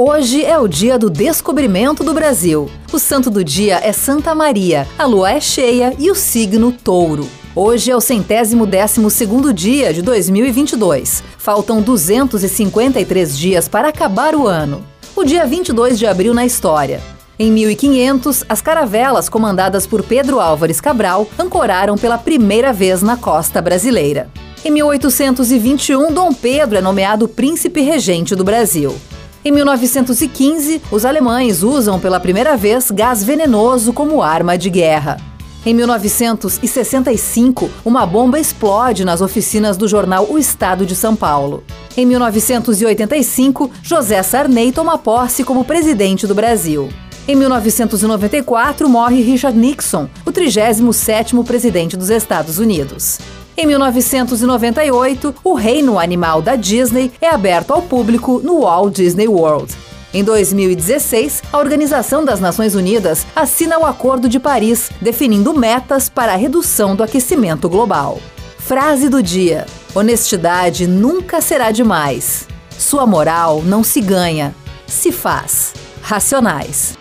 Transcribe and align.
Hoje 0.00 0.44
é 0.44 0.56
o 0.56 0.68
dia 0.68 0.96
do 0.96 1.10
descobrimento 1.10 2.04
do 2.04 2.14
Brasil. 2.14 2.70
O 2.92 3.00
santo 3.00 3.28
do 3.28 3.42
dia 3.42 3.80
é 3.82 3.92
Santa 3.92 4.32
Maria, 4.32 4.86
a 4.96 5.04
lua 5.04 5.32
é 5.32 5.40
cheia 5.40 5.92
e 5.98 6.08
o 6.08 6.14
signo 6.14 6.70
touro. 6.70 7.28
Hoje 7.52 7.90
é 7.90 7.96
o 7.96 8.00
centésimo 8.00 8.64
décimo 8.64 9.10
segundo 9.10 9.52
dia 9.52 9.92
de 9.92 10.00
2022. 10.00 11.24
Faltam 11.36 11.82
253 11.82 13.36
dias 13.36 13.66
para 13.66 13.88
acabar 13.88 14.36
o 14.36 14.46
ano. 14.46 14.84
O 15.16 15.24
dia 15.24 15.44
22 15.44 15.98
de 15.98 16.06
abril 16.06 16.32
na 16.32 16.46
história. 16.46 17.00
Em 17.36 17.50
1500, 17.50 18.44
as 18.48 18.62
caravelas 18.62 19.28
comandadas 19.28 19.84
por 19.84 20.04
Pedro 20.04 20.38
Álvares 20.38 20.80
Cabral 20.80 21.26
ancoraram 21.36 21.98
pela 21.98 22.18
primeira 22.18 22.72
vez 22.72 23.02
na 23.02 23.16
costa 23.16 23.60
brasileira. 23.60 24.30
Em 24.64 24.70
1821, 24.70 26.12
Dom 26.12 26.32
Pedro 26.32 26.78
é 26.78 26.80
nomeado 26.80 27.26
príncipe 27.26 27.80
regente 27.80 28.36
do 28.36 28.44
Brasil. 28.44 28.94
Em 29.44 29.52
1915, 29.52 30.82
os 30.90 31.04
alemães 31.04 31.62
usam 31.62 32.00
pela 32.00 32.18
primeira 32.18 32.56
vez 32.56 32.90
gás 32.90 33.22
venenoso 33.22 33.92
como 33.92 34.20
arma 34.20 34.58
de 34.58 34.68
guerra. 34.68 35.16
Em 35.64 35.72
1965, 35.74 37.70
uma 37.84 38.04
bomba 38.04 38.40
explode 38.40 39.04
nas 39.04 39.20
oficinas 39.20 39.76
do 39.76 39.86
jornal 39.86 40.26
O 40.28 40.38
Estado 40.38 40.84
de 40.84 40.96
São 40.96 41.14
Paulo. 41.14 41.62
Em 41.96 42.04
1985, 42.04 43.70
José 43.82 44.22
Sarney 44.22 44.72
toma 44.72 44.98
posse 44.98 45.44
como 45.44 45.64
presidente 45.64 46.26
do 46.26 46.34
Brasil. 46.34 46.88
Em 47.26 47.36
1994, 47.36 48.88
morre 48.88 49.22
Richard 49.22 49.56
Nixon, 49.56 50.08
o 50.24 50.32
37º 50.32 51.44
presidente 51.44 51.96
dos 51.96 52.10
Estados 52.10 52.58
Unidos. 52.58 53.18
Em 53.60 53.66
1998, 53.66 55.34
o 55.42 55.52
reino 55.52 55.98
animal 55.98 56.40
da 56.40 56.54
Disney 56.54 57.10
é 57.20 57.28
aberto 57.28 57.72
ao 57.72 57.82
público 57.82 58.40
no 58.40 58.60
Walt 58.60 58.94
Disney 58.94 59.26
World. 59.26 59.74
Em 60.14 60.22
2016, 60.22 61.42
a 61.52 61.58
Organização 61.58 62.24
das 62.24 62.38
Nações 62.38 62.76
Unidas 62.76 63.26
assina 63.34 63.76
o 63.76 63.84
Acordo 63.84 64.28
de 64.28 64.38
Paris, 64.38 64.92
definindo 65.00 65.52
metas 65.52 66.08
para 66.08 66.34
a 66.34 66.36
redução 66.36 66.94
do 66.94 67.02
aquecimento 67.02 67.68
global. 67.68 68.20
Frase 68.60 69.08
do 69.08 69.20
dia: 69.20 69.66
Honestidade 69.92 70.86
nunca 70.86 71.40
será 71.40 71.72
demais. 71.72 72.46
Sua 72.78 73.04
moral 73.06 73.60
não 73.64 73.82
se 73.82 74.00
ganha, 74.00 74.54
se 74.86 75.10
faz. 75.10 75.74
Racionais. 76.00 76.96